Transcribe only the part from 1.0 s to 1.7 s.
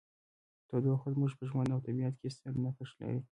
زموږ په ژوند